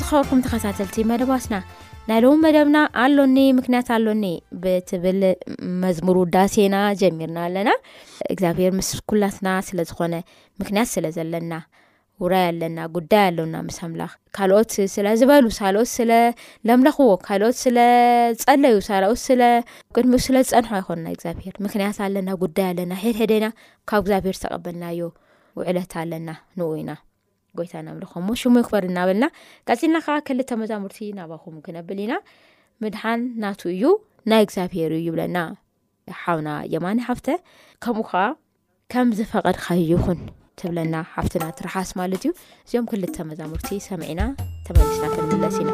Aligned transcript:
ዝከበርኩም 0.00 0.40
ተከታተልቲ 0.44 0.96
መደባትና 1.08 1.54
ናይ 2.08 2.18
ሎዉ 2.24 2.32
መደብና 2.44 2.78
ኣሎኒ 3.02 3.36
ምክንያት 3.58 3.88
ኣሎኒ 3.96 4.24
ብትብል 4.62 5.20
መዝሙር 5.82 6.16
ዳሴና 6.34 6.76
ጀሚርና 7.00 7.38
ኣለና 7.48 7.70
እግዚኣብሄር 8.32 8.72
ምስ 8.78 8.88
ኩላትና 9.10 9.48
ስለ 9.68 9.78
ዝኮነ 9.90 10.14
ምክንያት 10.60 10.88
ስለ 10.94 11.06
ዘለና 11.16 11.52
ውራይ 12.24 12.44
ኣለና 12.50 12.78
ጉዳይ 12.96 13.24
ኣሎና 13.30 13.56
ምስ 13.68 13.78
ኣምላኽ 13.86 14.12
ካልኦት 14.38 14.74
ስለ 14.94 15.06
ዝበሉ 15.22 15.44
ካኦት 15.58 15.90
ስለለምለኽዎ 15.96 17.10
ካኦት 17.28 17.58
ስለ 17.64 17.78
ፀለዩ 18.44 18.76
ኦት 19.12 19.20
ስለ 19.28 19.42
ቅድሚኡ 19.98 20.20
ስለ 20.28 20.36
ዝፀንሖ 20.52 20.70
ኣይኮኑና 20.80 21.06
እግዚኣብሄር 21.16 21.56
ምክንያት 21.66 21.98
ኣለና 22.08 22.28
ጉዳይ 22.44 22.68
ኣለና 22.72 22.92
ሄድሄደና 23.04 23.48
ካብ 23.90 24.00
እግዚኣብሄር 24.04 24.36
ዝተቀበልናዩ 24.40 25.00
ውዕለት 25.60 25.94
ኣለና 26.04 26.28
ንኡኢና 26.60 26.90
ጎይታናምልኮምሞ 27.58 28.28
ሽሙ 28.40 28.54
ይክበር 28.62 28.84
ናበልና 28.96 29.24
ጋፂልና 29.68 29.96
ከዓ 30.06 30.16
ክልተ 30.28 30.50
መዛሙርቲ 30.62 30.98
ናባኹም 31.18 31.56
ክነብል 31.66 31.98
ኢና 32.04 32.14
ምድሓን 32.84 33.20
ናቱ 33.42 33.60
እዩ 33.74 33.84
ናይ 34.30 34.42
እግዚብሔር 34.46 34.92
ይብለና 35.06 35.38
ሓውና 36.22 36.48
የማኒ 36.74 36.98
ሓፍተ 37.08 37.28
ከምኡ 37.84 38.08
ከዓ 38.12 38.24
ከም 38.94 39.08
ዝፈቐድካ 39.20 39.66
እዩ 39.84 39.90
ይኹን 39.98 40.20
ትብለና 40.60 40.94
ሓፍትና 41.14 41.44
ትራሓስ 41.58 41.90
ማለት 42.00 42.22
እዩ 42.26 42.32
እዚኦም 42.66 42.88
ክልተ 42.92 43.16
መዛሙርቲ 43.30 43.68
ሰምዒና 43.88 44.22
ተመሊስና 44.68 45.04
ክንክለስ 45.14 45.58
ኢና 45.62 45.70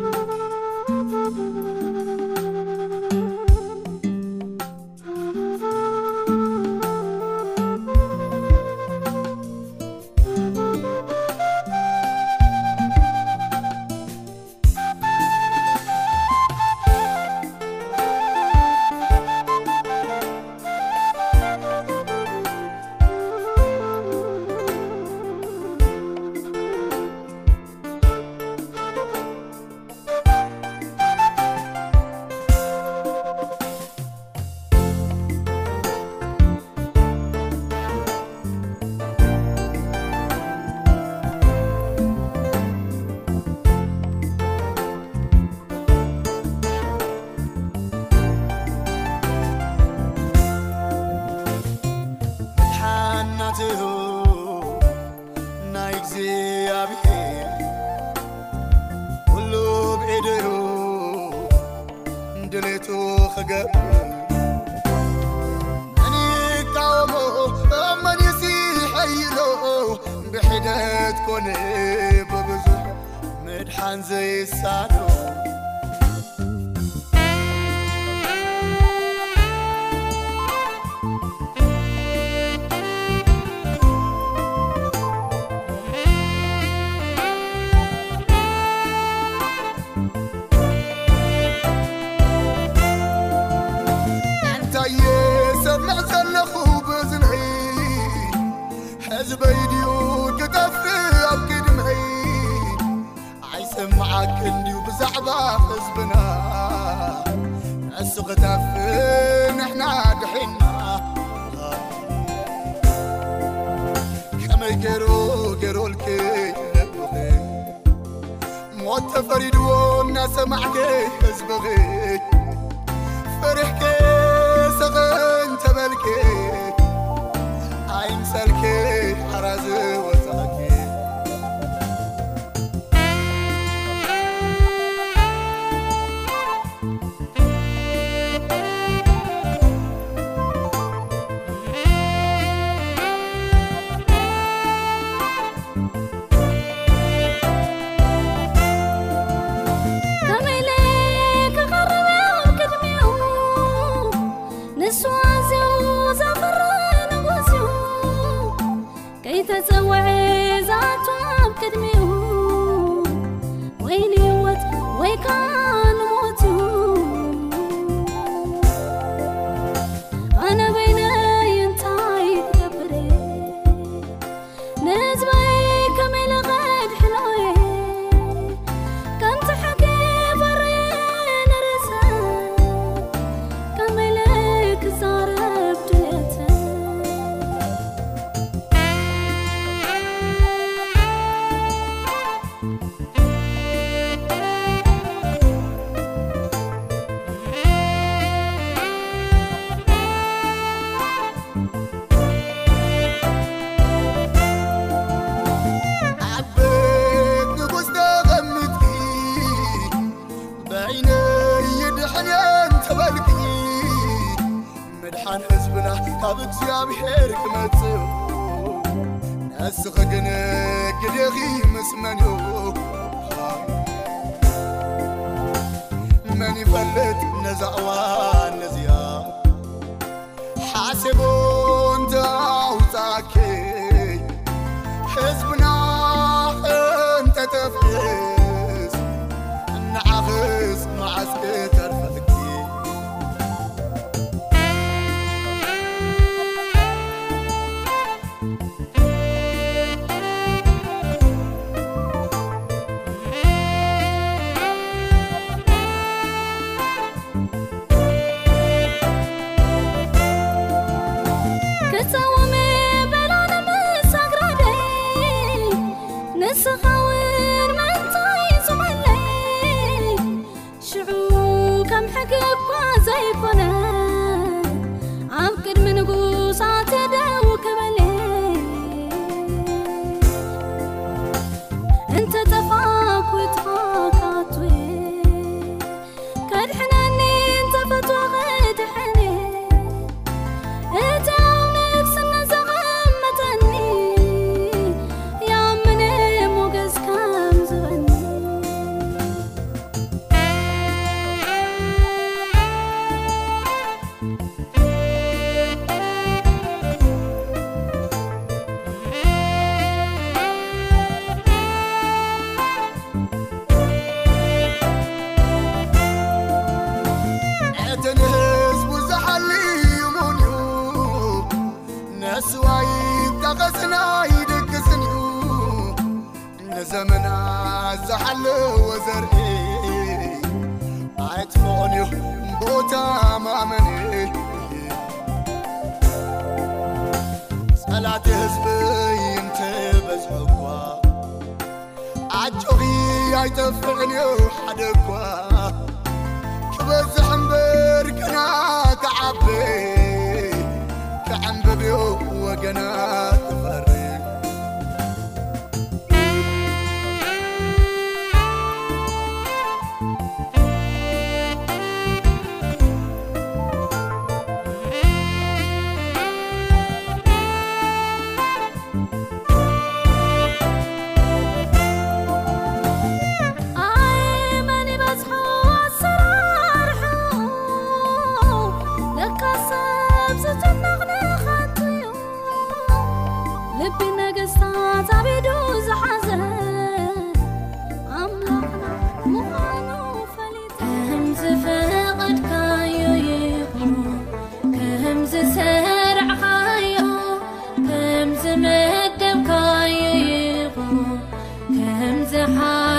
نا 352.71 353.22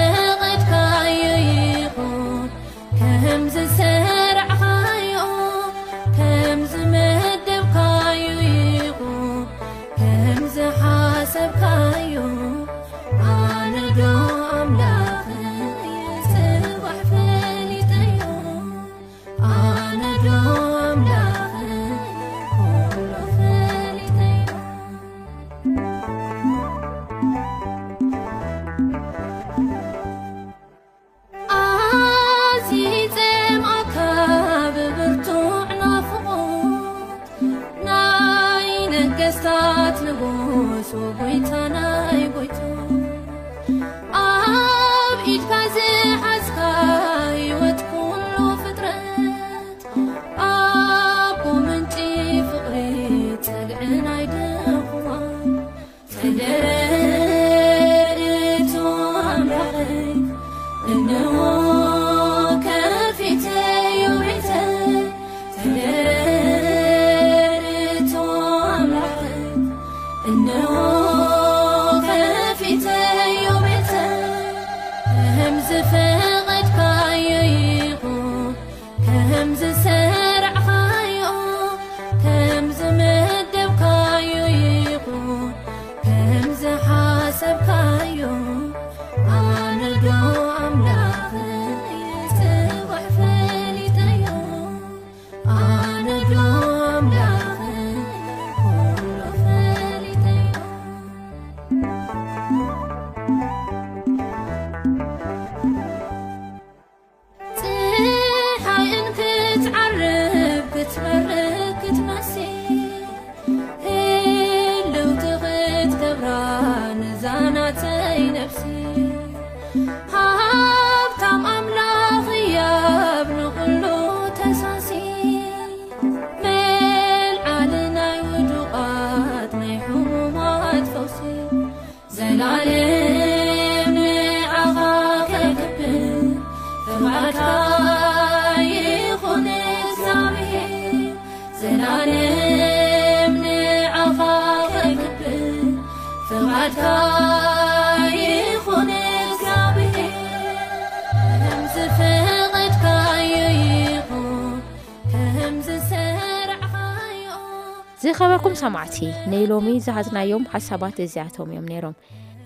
ዝከበርኩም 158.03 158.53
ሰማዕቲ 158.61 158.95
ነ 159.31 159.39
ሎሚ 159.49 159.67
ዝሃዝናዮም 159.85 160.43
ሓሳባት 160.51 160.95
እዝያቶም 161.03 161.49
እዮም 161.53 161.65
ነይሮም 161.71 161.93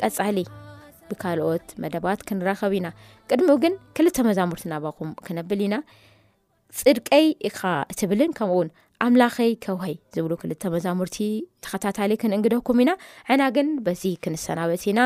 ቀፃሊ 0.08 0.38
ብካልኦት 1.10 1.68
መደባት 1.84 2.20
ክንራኸብ 2.30 2.74
ኢና 2.78 2.88
ቅድሚ 3.30 3.52
ግን 3.64 3.74
ክልተ 3.98 4.18
መዛሙርቲ 4.28 4.64
ናባኹም 4.72 5.12
ክነብል 5.26 5.62
ኢና 5.66 5.76
ፅድቀይ 6.80 7.28
ኢካ 7.50 7.62
እትብልን 7.94 8.34
ከምኡእውን 8.40 8.72
ኣምላኸይ 9.06 9.52
ከውሀይ 9.66 9.96
ዝብሉ 10.18 10.32
ክልተ 10.42 10.64
መዛሙርቲ 10.76 11.20
ተከታታሊ 11.68 12.12
ክንእንግደኩም 12.24 12.82
ኢና 12.86 12.94
ዕና 13.36 13.42
ግን 13.58 13.70
በዚ 13.88 14.04
ክንሰናበት 14.26 14.84
ኢና 14.94 15.02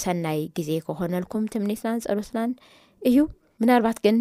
ሰናይ 0.00 0.42
ግዜ 0.58 0.70
ክኾነልኩም 0.88 1.46
ትምኒትናን 1.54 2.02
ፀርስናን 2.08 2.52
እዩ 3.10 3.18
ምናልባት 3.62 3.98
ግን 4.04 4.16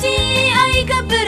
تي 0.00 0.08
أيقبر 0.64 1.27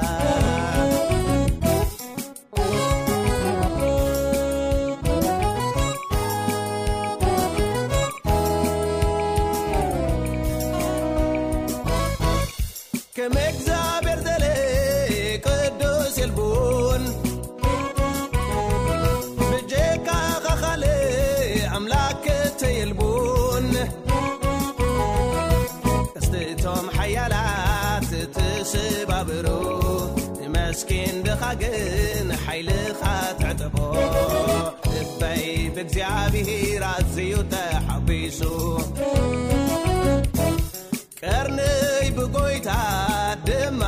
ገን 31.59 32.27
ሓይልኻ 32.43 33.03
ትዕጠ 33.39 33.61
እይ 35.31 35.43
ብእግዚብሂ 35.75 36.45
ራዝዩ 36.83 37.33
ተሐቢሱ 37.53 38.39
ቀርንይ 41.21 42.05
ብቆይታ 42.17 42.69
ድማ 43.47 43.81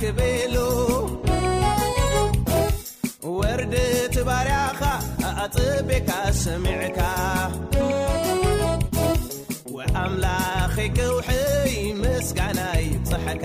ክበሉ 0.00 0.56
ወርድ 3.38 3.74
ትባርያኻ 4.16 4.82
ኣፅብካ 5.46 6.10
ስሚዕካ 6.42 7.02
ወኣምላኽክውሒይ 9.76 11.76
ምስጋናይፅሐካ 12.02 13.44